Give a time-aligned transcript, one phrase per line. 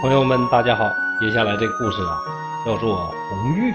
[0.00, 0.88] 朋友们，大家好。
[1.20, 2.18] 接下来这个故事啊，
[2.64, 3.74] 叫做红玉。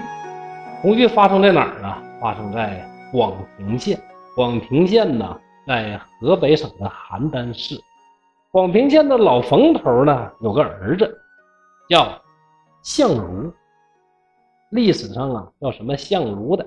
[0.82, 2.02] 红玉发生在哪儿呢？
[2.20, 3.96] 发生在广平县。
[4.34, 7.80] 广平县呢，在河北省的邯郸市。
[8.50, 11.16] 广平县的老冯头呢，有个儿子
[11.88, 12.20] 叫
[12.82, 13.52] 相如。
[14.70, 16.66] 历史上啊，叫什么相如的，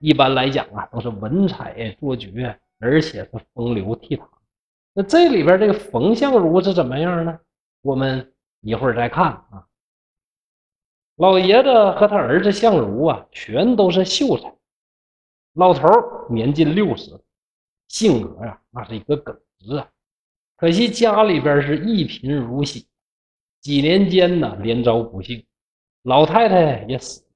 [0.00, 4.20] 一般来讲啊，都是文采卓绝，而且是风流倜傥。
[4.92, 7.38] 那这里边这个冯相如是怎么样呢？
[7.80, 9.66] 我们一会儿再看啊。
[11.16, 14.54] 老爷子和他儿子相如啊，全都是秀才。
[15.54, 15.88] 老头
[16.30, 17.20] 年近六十，
[17.88, 19.88] 性格呀，那是一个耿直啊。
[20.56, 22.86] 可惜家里边是一贫如洗，
[23.60, 25.44] 几年间呢，连遭不幸，
[26.02, 27.26] 老太太也死了，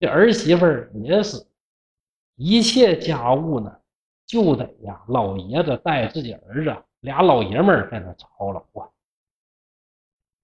[0.00, 0.66] 这儿媳妇
[1.04, 1.48] 也死，
[2.34, 3.80] 一切家务呢，
[4.26, 8.88] 就得呀，老爷子带自己儿子俩老爷们儿在那操劳啊。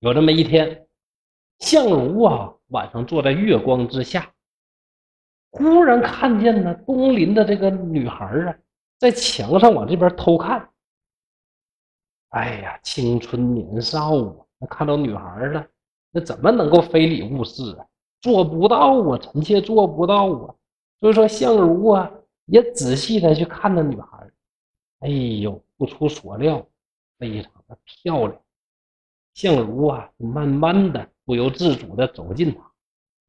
[0.00, 0.86] 有这么一天，
[1.58, 4.30] 相如啊，晚上坐在月光之下，
[5.50, 8.58] 忽然看见呢东邻的这个女孩啊，
[8.98, 10.68] 在墙上往这边偷看。
[12.28, 15.66] 哎呀，青春年少啊，那看到女孩了，
[16.10, 17.86] 那怎么能够非礼勿视啊？
[18.20, 20.54] 做不到啊，臣妾做不到啊。
[21.00, 22.10] 所以说，相如啊，
[22.46, 24.30] 也仔细的去看那女孩。
[25.00, 26.66] 哎呦，不出所料，
[27.18, 28.42] 非常的漂亮。
[29.36, 32.72] 相如啊，慢慢的、不由自主的走近他。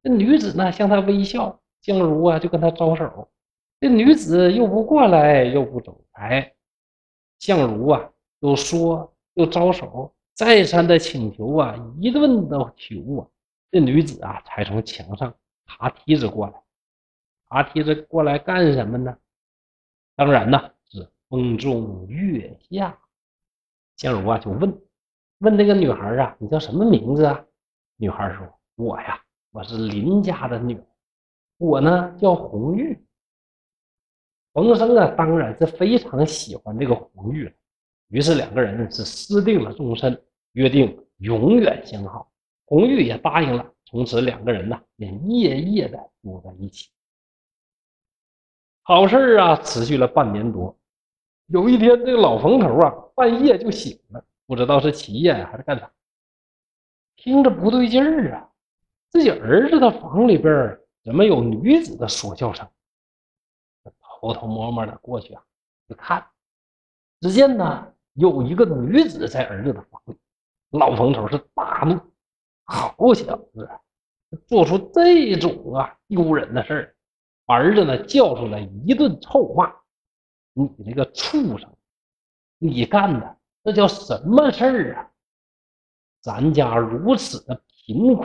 [0.02, 1.60] 这女子呢，向他微笑。
[1.82, 3.30] 相如啊，就跟他招手。
[3.78, 6.54] 这女子又不过来，又不走开。
[7.38, 13.28] 相如啊，又说又招手，再三的请求啊，一顿的求啊。
[13.70, 15.34] 这女子啊，才从墙上
[15.66, 16.54] 爬梯子过来。
[17.48, 19.14] 爬梯子过来干什么呢？
[20.16, 22.98] 当然呢，是风中月下。
[23.98, 24.74] 相如啊，就问。
[25.38, 27.44] 问那个女孩啊，你叫什么名字啊？
[27.96, 29.20] 女孩说：“我呀，
[29.52, 30.84] 我是林家的女儿，
[31.58, 32.98] 我呢叫红玉。”
[34.52, 37.52] 冯生啊，当然是非常喜欢这个红玉了，
[38.08, 40.20] 于是两个人是私定了终身，
[40.52, 42.30] 约定永远相好。
[42.64, 46.90] 红玉也答应了，从此两个人呢便夜夜的住在一起。
[48.82, 50.76] 好事啊，持续了半年多。
[51.46, 54.24] 有一天，这个老冯头啊，半夜就醒了。
[54.48, 55.92] 不知道是起夜还是干啥，
[57.16, 58.48] 听着不对劲儿啊！
[59.10, 62.66] 自己儿子的房里边怎么有女子的说笑声？
[64.00, 65.44] 偷偷摸摸的过去啊，
[65.88, 66.26] 一看，
[67.20, 70.16] 只见呢有一个女子在儿子的房里。
[70.70, 72.00] 老冯头是大怒，
[72.64, 73.68] 好小子，
[74.46, 76.96] 做出这种啊丢人的事儿！
[77.44, 79.70] 儿子呢叫出来一顿臭骂
[80.54, 81.70] ：“你这个畜生，
[82.56, 83.36] 你干的！”
[83.68, 85.10] 这叫什么事儿啊？
[86.22, 88.24] 咱家如此的贫苦，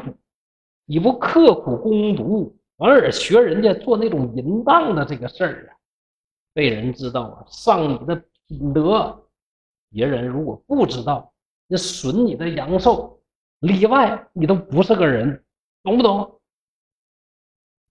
[0.85, 5.75] 你不刻苦攻读，反而学人家做那种淫荡的这个事儿啊？
[6.53, 8.15] 被人知道啊，丧你的
[8.47, 9.13] 品德；
[9.89, 11.33] 别人如果不知道，
[11.67, 13.21] 那损你的阳寿，
[13.59, 15.43] 里外你都不是个人，
[15.83, 16.39] 懂不懂？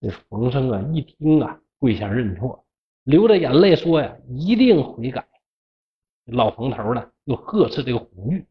[0.00, 2.64] 这冯生啊，一听啊，跪下认错，
[3.02, 5.28] 流着眼泪说呀：“一定悔改。”
[6.27, 8.47] 老冯头呢，又呵斥这个红玉，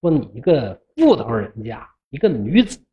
[0.00, 2.84] 说：“你一个妇头人家，一个女子，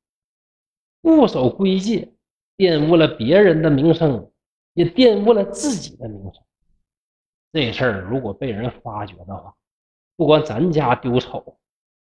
[1.02, 2.14] 不守规矩，
[2.56, 4.32] 玷污了别人的名声，
[4.74, 6.42] 也玷污了自己的名声。
[7.52, 9.54] 这事儿如果被人发觉的话，
[10.16, 11.60] 不光咱家丢丑，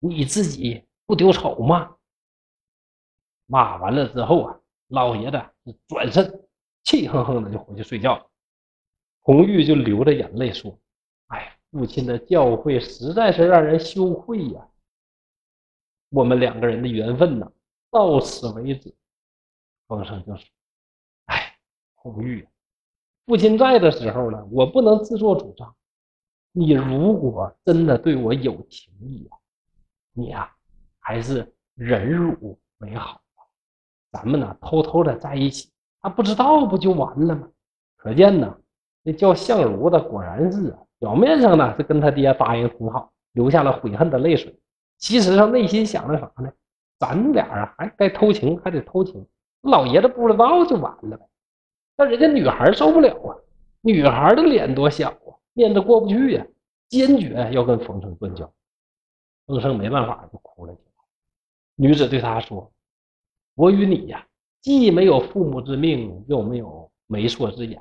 [0.00, 1.96] 你自己不丢丑吗？”
[3.46, 5.42] 骂完了之后啊，老爷子
[5.88, 6.46] 转身，
[6.82, 8.30] 气哼哼的就回去睡觉了。
[9.20, 10.78] 红玉就流着眼泪说。
[11.74, 14.64] 父亲的教诲实在是让人羞愧呀！
[16.10, 17.50] 我们两个人的缘分呢，
[17.90, 18.94] 到此为止。
[19.88, 20.44] 风声就说
[21.26, 21.58] ：“哎，
[21.96, 22.48] 红玉，
[23.26, 25.74] 父亲在的时候呢，我不能自作主张。
[26.52, 29.36] 你如果真的对我有情意呀，
[30.12, 30.54] 你呀，
[31.00, 33.20] 还是忍辱为好。
[34.12, 37.50] 咱们呢，偷偷的在一起，他不知道不就完了吗？
[37.96, 38.60] 可见呢，
[39.02, 44.58] 那叫相如的果然是啊。”表面上呢是跟他爹答应挺好，流下了悔恨的泪水。
[44.96, 46.50] 其实上内心想着啥呢？
[46.98, 49.26] 咱俩啊还该偷情还得偷情，
[49.60, 51.28] 老爷子不知道就完了呗。
[51.94, 53.36] 但人家女孩受不了啊，
[53.82, 56.46] 女孩的脸多小啊，面子过不去呀，
[56.88, 58.50] 坚决要跟冯生断交。
[59.44, 61.04] 冯生没办法就哭了起来。
[61.74, 62.72] 女子对他说
[63.56, 64.26] ：“我与你呀，
[64.62, 67.78] 既没有父母之命，又没有媒妁之言，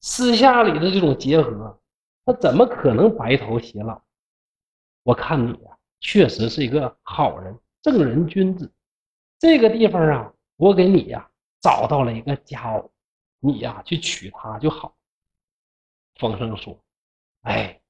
[0.00, 1.76] 私下里的这种结合。”
[2.24, 4.02] 他怎么可能白头偕老？
[5.02, 8.70] 我看你呀，确实是一个好人，正人君子。
[9.38, 11.30] 这个地方啊，我给你呀
[11.60, 12.90] 找到了一个佳偶，
[13.40, 14.94] 你呀去娶她就好。”
[16.20, 16.78] 风声说
[17.42, 17.80] ：“哎，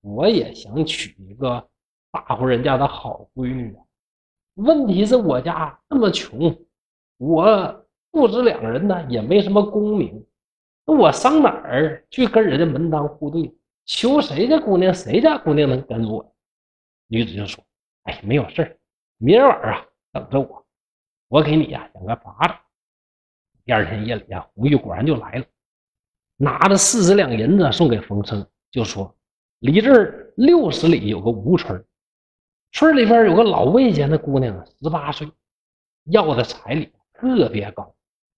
[0.00, 1.68] 我也想娶一个
[2.12, 3.82] 大户人家的好闺女啊，
[4.54, 6.56] 问题是我家那么穷，
[7.16, 10.24] 我父子两人呢也没什么功名，
[10.86, 13.52] 那我上哪儿去跟人家门当户对？
[13.92, 16.32] 求谁家姑娘，谁家姑娘能跟我？”
[17.08, 17.62] 女子就说
[18.04, 18.78] ：“哎，没有事，
[19.18, 20.64] 明儿晚上啊等着我，
[21.26, 22.54] 我给你呀想个法子。”
[23.66, 25.44] 第二天夜里啊，胡玉果然就来了。
[26.36, 29.12] 拿着四十两银子送给冯生，就说
[29.58, 31.84] ：“离这儿六十里有个吴村，
[32.70, 35.28] 村里边有个老魏家的姑娘，十八岁，
[36.04, 37.92] 要的彩礼特别高。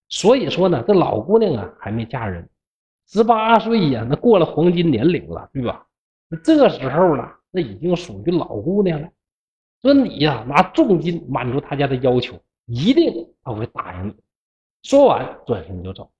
[0.09, 2.49] 所以说呢，这老姑娘啊还没嫁人，
[3.07, 5.87] 十八岁呀，那过了黄金年龄了，对吧？
[6.29, 9.09] 那这个时候呢，那已经属于老姑娘了。
[9.83, 14.17] 说你呀，拿重金满足他家的要求，一定他会答应你。”
[14.83, 16.11] 说完，转身就走。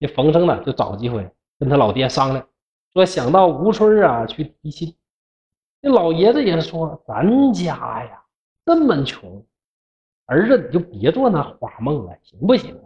[0.00, 2.46] 这冯生呢，就找机会跟他老爹商量，
[2.92, 4.94] 说想到吴村啊去提亲。
[5.80, 8.24] 那老爷子也说：“咱家呀
[8.64, 9.44] 这么穷，
[10.26, 12.80] 儿子你就别做那花梦了，行不行？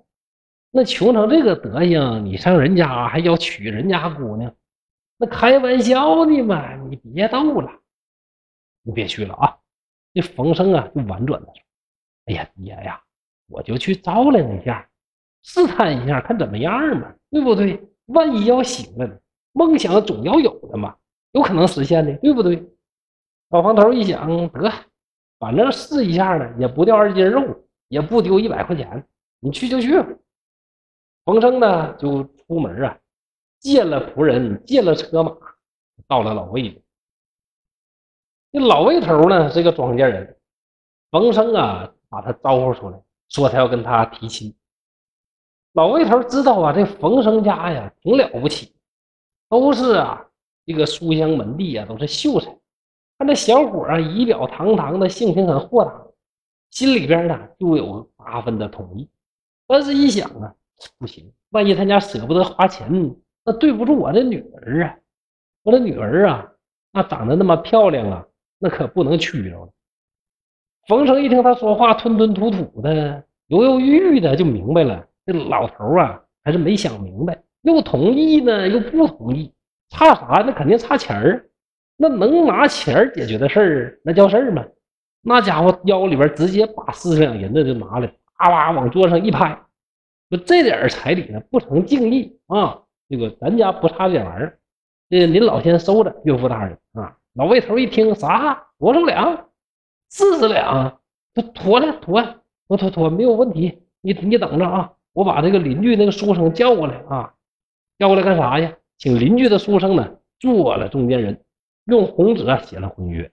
[0.76, 4.54] 那穷成这个德行，你上人家还要娶人家姑娘，
[5.16, 6.76] 那开玩笑呢嘛！
[6.90, 7.72] 你别逗了，
[8.82, 9.56] 你别去了啊！”
[10.12, 11.62] 这冯生啊，就婉转的说
[12.28, 13.00] ：“哎呀，爹呀，
[13.48, 14.86] 我就去照亮一下。”
[15.44, 17.82] 试探一下，看怎么样嘛，对不对？
[18.08, 19.18] 万一要行了呢？
[19.52, 20.94] 梦想总要有的嘛，
[21.32, 22.62] 有可能实现的，对不对？
[23.48, 24.70] 老黄头一想，得，
[25.38, 29.06] 反正试一下呢，也不掉二斤肉，也不丢一百块钱，
[29.40, 29.90] 你去就去。
[31.26, 32.96] 冯生呢，就出门啊，
[33.58, 35.36] 借了仆人，借了车马，
[36.06, 36.80] 到了老魏家。
[38.52, 40.38] 这老魏头呢是个庄稼人，
[41.10, 44.54] 冯生啊把他招呼出来，说他要跟他提亲。
[45.72, 48.76] 老魏头知道啊，这冯生家呀挺了不起，
[49.48, 50.24] 都是啊
[50.64, 52.56] 这个书香门第啊，都是秀才。
[53.18, 56.06] 看这小伙啊，仪表堂堂的，性情很豁达，
[56.70, 59.10] 心里边呢就有八分的同意。
[59.66, 60.54] 但是一想啊，
[60.98, 62.88] 不行，万一他家舍不得花钱，
[63.44, 64.96] 那对不住我这女儿啊。
[65.62, 66.46] 我这女儿啊，
[66.92, 68.24] 那长得那么漂亮啊，
[68.58, 69.68] 那可不能屈着了。
[70.86, 75.04] 冯生一听他说话吞吞吐吐的，犹犹豫豫的，就明白了。
[75.24, 79.52] 这老头啊，还是没想明白，又同意呢，又不同意，
[79.88, 80.44] 差啥？
[80.46, 81.48] 那肯定差钱儿。
[81.96, 84.64] 那能拿钱解决的事儿，那叫事儿吗？
[85.22, 88.06] 那家伙腰里边直接把四十两银子就拿来，
[88.38, 89.58] 啪啪往桌上一拍，
[90.28, 92.82] 说这点彩礼呢，不成敬意啊！
[93.08, 94.58] 这个咱家不差这玩意儿，
[95.08, 97.16] 这您老先收着，岳父大人啊！
[97.34, 98.66] 老魏头一听，啥？
[98.78, 99.48] 多少两？
[100.08, 101.00] 四十两？
[101.34, 102.22] 他妥了，妥，
[102.66, 103.82] 妥妥妥，没有问题。
[104.00, 104.92] 你你等着啊！
[105.12, 107.34] 我把这个邻居那个书生叫过来啊，
[107.98, 108.74] 叫过来干啥呀？
[108.98, 111.40] 请邻居的书生呢做了中间人，
[111.84, 113.30] 用红纸写了婚约。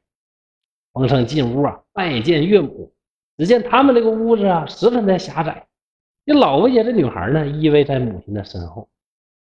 [0.92, 2.94] 冯生进屋啊，拜见岳母。
[3.38, 5.66] 只见他们这个屋子啊，十分的狭窄。
[6.26, 8.88] 这老魏家这女孩呢，依偎在母亲的身后。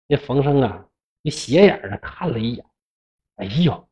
[0.09, 0.87] 这冯生啊，
[1.23, 2.65] 就斜眼的看了一眼。
[3.37, 3.89] 哎呦，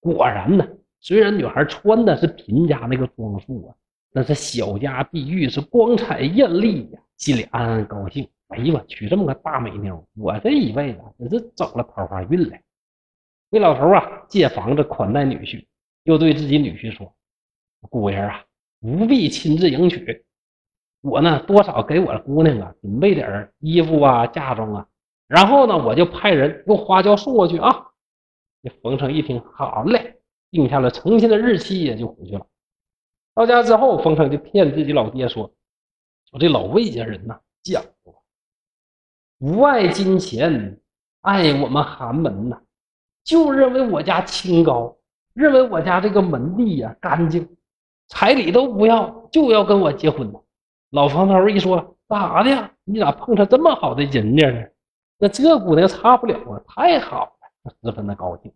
[0.00, 0.66] 果然呢，
[1.00, 3.74] 虽然女孩穿的是贫家那个装束啊。
[4.16, 8.26] 那是小家碧玉，是光彩艳丽呀，心里暗暗高兴。
[8.48, 12.56] 哎呀我娶这么个大美妞，我这一辈子真是走了桃花运了。
[13.50, 15.66] 魏老头啊，借房子款待女婿，
[16.04, 17.12] 又对自己女婿说
[17.90, 18.44] ：“姑爷啊，
[18.80, 20.23] 不必亲自迎娶，
[21.04, 24.86] 我呢多少给我姑娘啊准备点衣服啊、嫁妆啊，
[25.28, 27.88] 然后呢我就派人用花轿送过去啊。”
[28.64, 30.16] 这冯成一听，好嘞，
[30.50, 32.46] 定下了成亲的日期，也就回去了。
[33.34, 35.52] 到家之后，冯成就骗自己老爹说
[36.30, 38.14] ：“说这老魏家人呐，讲究，
[39.38, 40.80] 不爱金钱，
[41.20, 42.58] 爱我们寒门呐，
[43.24, 44.96] 就认为我家清高，
[45.34, 47.46] 认为我家这个门第呀干净，
[48.08, 50.40] 彩礼都不要，就要跟我结婚呢。”
[50.94, 52.70] 老房头一说：“咋的呀？
[52.84, 54.64] 你咋碰上这么好的人家呢？
[55.18, 58.52] 那这姑娘差不了啊，太好了，他十分的高兴。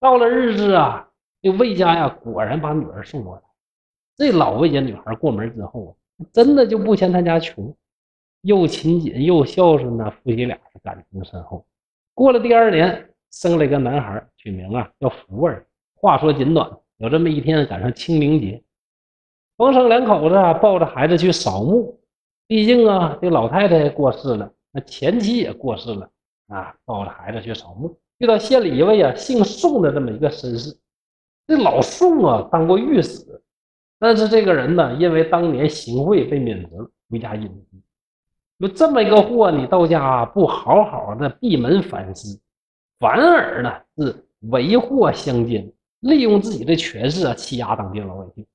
[0.00, 1.06] 到了日子啊，
[1.42, 3.42] 这魏家呀，果然把女儿送过来。”
[4.16, 7.76] 这老魏家女孩过门之后啊，真的就不嫌他家穷，
[8.40, 11.62] 又勤俭又孝顺呢，夫妻俩是感情深厚。
[12.14, 15.66] 过了第二年，生了一个男孩，取名啊叫福儿。
[15.94, 18.62] 话说简短，有这么一天赶上清明节，
[19.56, 21.98] 冯生两口子啊抱着孩子去扫墓。
[22.48, 26.08] 毕竟啊，这老太太过世了，那前妻也过世了
[26.46, 30.76] 啊，抱着孩子去扫墓，遇到县里一位啊姓宋的这么一个绅士。
[31.46, 33.24] 这老宋啊，当过御史。
[33.98, 37.82] 但是这个人呢，因为当年行贿被免职了，回家隐居。
[38.60, 42.38] 就这么一个货，你到家不好好的闭门反思，
[43.00, 45.68] 反而呢是为祸乡间，
[46.00, 48.46] 利用自己的权势啊欺压当地老百姓。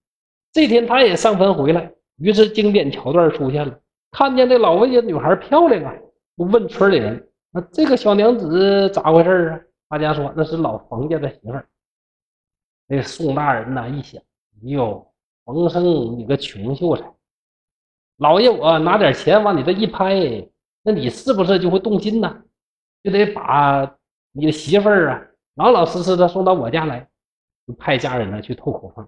[0.53, 3.79] 这天他也上坟回来，于是经典桥段出现了，
[4.12, 5.96] 看见这老魏家女孩漂亮啊，
[6.38, 11.65] 就问村里人：“那这个小娘子咋回事啊？”大家说那是老冯家的媳妇儿。
[12.88, 14.22] 那宋大人呢一想
[14.63, 15.08] ：“哟，
[15.46, 15.84] 冯生
[16.17, 17.13] 你个穷秀才，
[18.17, 20.13] 老爷我拿点钱往你这一拍，
[20.84, 22.43] 那你是不是就会动心呢？
[23.03, 23.96] 就得把
[24.34, 25.22] 你的媳妇儿啊
[25.55, 27.08] 老老实实的送到我家来，
[27.65, 29.08] 就派家人呢去透口风。”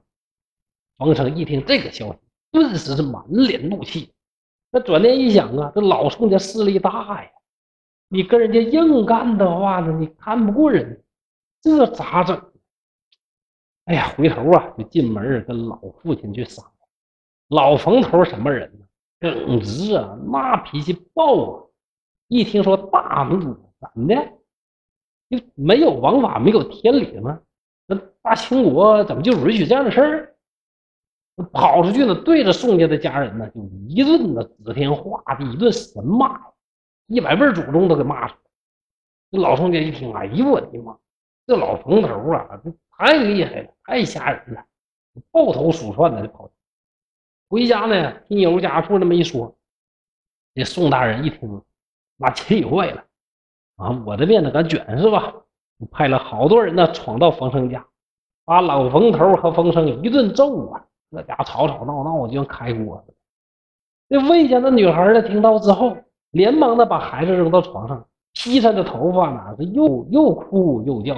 [1.03, 2.19] 冯生一听这个消息，
[2.51, 4.13] 顿时是满脸怒气。
[4.71, 7.29] 那转念一想啊，这老宋家势力大呀。
[8.07, 11.03] 你跟人家硬干的话呢，你看不过人，
[11.61, 12.41] 这咋整？
[13.85, 16.73] 哎呀，回头啊，就进门跟老父亲去商量。
[17.49, 18.85] 老冯头什么人呢？
[19.19, 21.63] 耿直啊，那脾气暴啊！
[22.29, 23.39] 一听说大怒，
[23.79, 24.15] 怎么的？
[25.29, 27.41] 就没有王法，没有天理吗？
[27.87, 30.32] 那大清国怎么就允许这样的事儿？
[31.51, 36.39] 跑出去呢，对着宋家的家人呢，就一顿的指天画地，一顿神骂。
[37.07, 38.39] 一百辈祖宗都给骂死了。
[39.31, 40.97] 这老宋家一听，哎呦我的妈！
[41.45, 44.63] 这老冯头啊，这太厉害了，太吓人了，
[45.29, 46.49] 抱头鼠窜的就跑。
[47.49, 49.53] 回家呢，听尤家父这么一说，
[50.55, 51.61] 这宋大人一听，
[52.15, 53.03] 那气坏了
[53.75, 54.01] 啊！
[54.05, 55.33] 我的面子敢卷是吧？
[55.91, 57.85] 派了好多人呢，闯到冯生家，
[58.45, 60.85] 把老冯头和冯生一顿揍啊！
[61.13, 63.13] 那家吵吵闹闹，就像开锅似的。
[64.09, 65.95] 这魏家的女孩呢，听到之后。
[66.33, 71.15] 连忙的把孩子扔到床上，披散着头发呢，是又又哭又叫。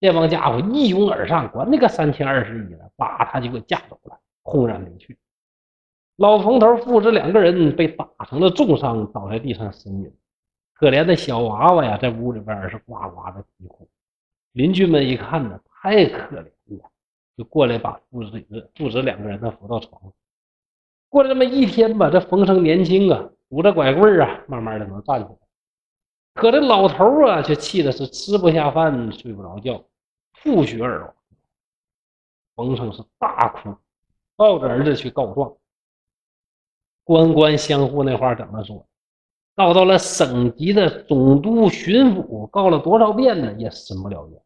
[0.00, 5.16] 这帮家伙一拥而上，管那个三七二十一的，把他就给架走了，轰然离去。
[6.16, 10.12] 老冯头父子两个人被打成了重伤，倒在地上呻吟。
[10.74, 13.88] 可怜的小娃娃呀，在屋里边是呱呱的啼哭。
[14.54, 16.50] 邻居们一看呢，太可怜，
[17.36, 20.12] 就过来把父子父子两个人呢扶到床上。
[21.08, 23.30] 过了这么一天吧，这冯生年轻啊。
[23.50, 25.36] 拄着拐棍啊，慢慢的能站起来。
[26.32, 29.84] 可这老头啊，却气的是吃不下饭，睡不着觉，
[30.42, 31.14] 吐血而亡。
[32.56, 33.76] 冯生是大哭，
[34.36, 35.54] 抱着儿子去告状。
[37.04, 38.86] 官官相护那话怎么说？
[39.54, 44.42] 告到了省级的总督、巡抚，告了多少遍呢，也伸不了冤。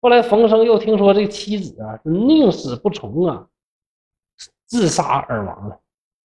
[0.00, 3.46] 后来冯生又听说这妻子啊是宁死不从啊，
[4.66, 5.78] 自杀而亡了，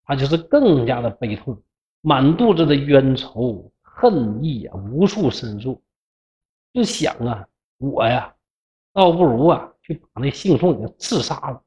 [0.03, 1.57] 他就是更加的悲痛。
[2.01, 5.81] 满肚子的冤仇恨意啊，无处申诉，
[6.73, 7.47] 就想啊，
[7.77, 8.33] 我呀，
[8.91, 11.61] 倒不如啊，去把那姓宋给刺杀了。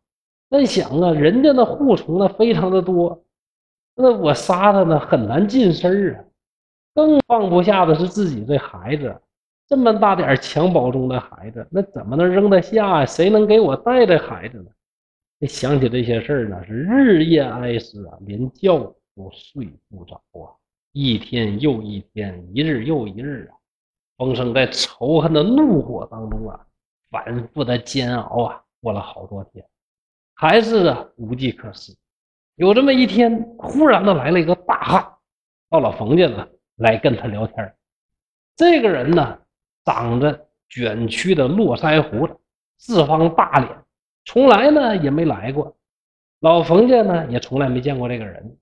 [0.50, 3.24] 但想啊，人家那护从呢非常的多，
[3.94, 6.24] 那我杀他呢很难近身啊。
[6.94, 9.20] 更放不下的是自己这孩子，
[9.66, 13.04] 这么大点襁褓中的孩子，那怎么能扔得下？
[13.06, 15.46] 谁能给我带这孩子呢？
[15.46, 18.94] 想起这些事儿呢，是日夜哀思啊，连觉。
[19.16, 20.50] 都睡不着啊！
[20.90, 23.54] 一天又一天，一日又一日啊！
[24.16, 26.66] 风声在仇恨的怒火当中啊，
[27.12, 29.64] 反复的煎熬啊，过了好多天，
[30.34, 31.94] 还是啊无计可施。
[32.56, 35.12] 有这么一天，忽然的来了一个大汉，
[35.70, 37.72] 到了冯家呢，来跟他聊天。
[38.56, 39.38] 这个人呢，
[39.84, 42.36] 长着卷曲的络腮胡子，
[42.78, 43.84] 四方大脸，
[44.24, 45.76] 从来呢也没来过。
[46.40, 48.58] 老冯家呢，也从来没见过这个人。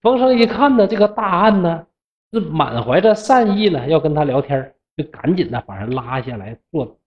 [0.00, 1.86] 冯生一看呢，这个大汉呢
[2.32, 6.98] 是满怀着善意呢，要跟他聊天，就赶紧的把人拉下来坐，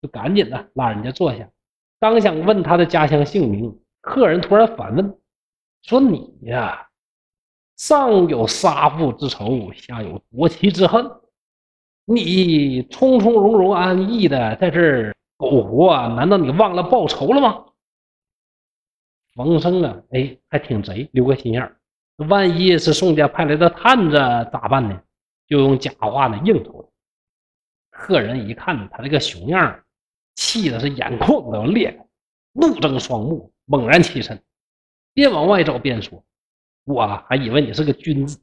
[0.00, 1.48] 就赶紧的拉人家坐下。
[1.98, 5.18] 刚想问他的家乡姓名，客人突然反问
[5.82, 6.88] 说：“你呀，
[7.76, 11.10] 上有杀父之仇，下有夺妻之恨，
[12.04, 17.66] 你从从容容、安逸的在这儿苟活，难道你忘了报仇了吗？”
[19.34, 21.76] 冯生啊，哎，还挺贼，留个心眼儿。
[22.28, 24.16] 万一是宋家派来的探子
[24.52, 25.00] 咋办呢？
[25.46, 26.92] 就用假话呢应酬。
[27.90, 29.82] 客人一看他这个熊样，
[30.34, 32.06] 气的是眼眶都要裂开，
[32.52, 34.42] 怒睁双目，猛然起身，
[35.14, 36.22] 边往外走边说
[36.84, 38.40] ：“我还以为你是个君子，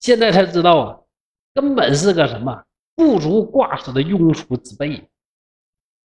[0.00, 1.00] 现在才知道啊，
[1.54, 2.64] 根本是个什么
[3.00, 5.02] 不足挂齿的庸俗之辈。”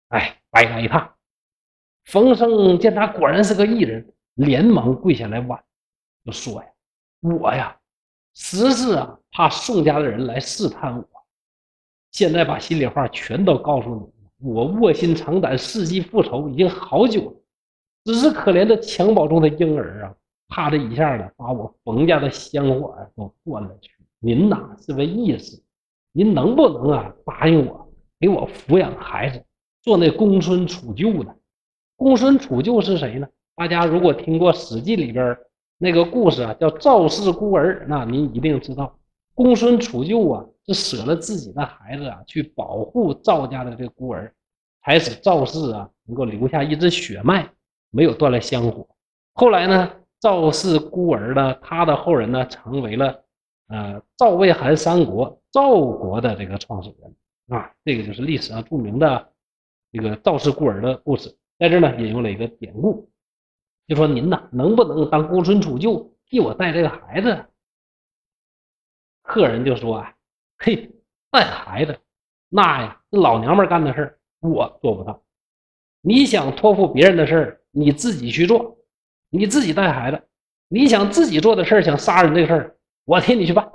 [0.09, 1.13] 哎，白来一趟。
[2.05, 5.61] 冯生见他果然是个艺人，连忙跪下来挽，
[6.23, 6.69] 就说呀。
[7.19, 7.75] 我呀，
[8.33, 11.05] 实是啊，怕宋家的人来试探我。
[12.11, 17.41] 现在把心里话全都告诉你，我卧薪尝胆、伺机复仇已经好久了。
[18.05, 20.15] 只是可怜的襁褓中的婴儿啊，
[20.47, 23.91] 啪的一下呢，把我冯家的香火都断了去。
[24.19, 25.59] 您呐是位义士，
[26.17, 27.89] 您能不能啊答应我，
[28.21, 29.43] 给我抚养孩子，
[29.83, 31.35] 做那公孙杵臼呢？
[31.97, 33.27] 公孙杵臼是谁呢？
[33.53, 35.37] 大家如果听过《史记》里边
[35.77, 38.97] 那个故事啊，叫赵氏孤儿，那您一定知道，
[39.33, 44.31] 公孙杵臼啊是舍了自己的孩子啊，去保护赵家的这孤儿，
[44.85, 47.45] 才使赵氏啊能够留下一支血脉，
[47.91, 48.87] 没有断了香火。
[49.33, 49.91] 后来呢，
[50.21, 53.19] 赵氏孤儿呢，他的后人呢，成为了。
[53.67, 57.15] 呃，赵魏韩三国，赵国的这个创始人
[57.57, 59.31] 啊，这个就是历史上著名的
[59.91, 61.35] 这个赵氏孤儿的故事。
[61.57, 63.09] 在这呢，引用了一个典故，
[63.87, 67.45] 就说您呐，能不能当公孙杵臼替我带这个孩子？
[69.23, 70.13] 客人就说啊，
[70.59, 70.91] 嘿，
[71.31, 71.97] 带孩子，
[72.49, 75.23] 那呀，是老娘们干的事儿，我做不到。
[76.01, 78.77] 你想托付别人的事儿，你自己去做，
[79.29, 80.21] 你自己带孩子。
[80.67, 82.74] 你想自己做的事儿，想杀人这事儿。
[83.05, 83.69] 我替你去办。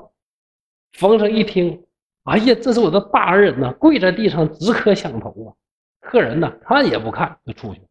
[0.93, 1.85] 冯生一听，
[2.25, 5.49] 哎呀，这是我的大恩人呐，跪在地上直磕响头啊！
[6.01, 7.87] 客人呢，看也不看就出去了。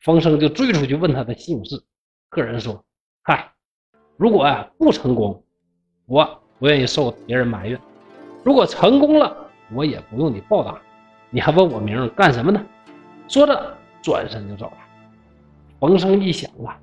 [0.00, 1.80] 冯生就追出去问他的姓氏。
[2.28, 2.84] 客人说
[3.22, 3.52] ：“嗨，
[4.16, 5.44] 如果啊不成功，
[6.06, 7.78] 我不愿意受别人埋怨；
[8.42, 9.34] 如果成功了，
[9.72, 10.76] 我也不用你报答。
[11.30, 12.60] 你还问我名干什么呢？”
[13.28, 14.76] 说着转身就走了。
[15.78, 16.76] 冯生一想啊，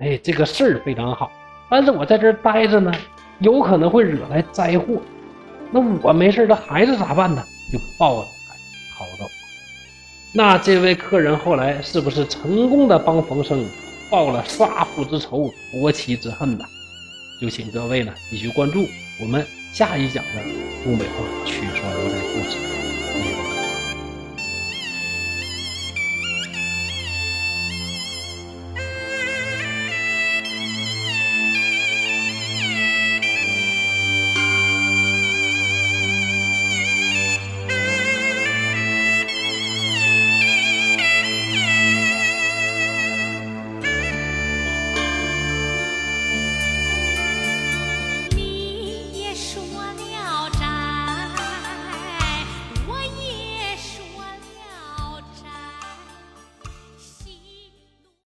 [0.00, 1.30] 哎，这个事儿非常好，
[1.70, 2.92] 但是我在这儿待着呢。
[3.40, 5.00] 有可能会惹来灾祸，
[5.70, 7.42] 那我没事，这孩子咋办呢？
[7.72, 8.62] 就抱着孩子
[8.94, 9.30] 逃走。
[10.32, 13.64] 那这位客人后来是不是成功的帮冯生
[14.10, 16.64] 报了杀父之仇、夺妻之恨呢？
[17.40, 18.86] 就请各位呢继续关注
[19.20, 20.42] 我们下一讲的
[20.84, 22.79] 东北话曲说聊斋故事。